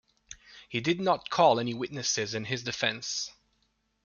He 0.67 0.81
did 0.81 0.99
not 0.99 1.29
call 1.29 1.59
any 1.59 1.75
witnesses 1.75 2.33
in 2.33 2.45
his 2.45 2.63
defense. 2.63 3.29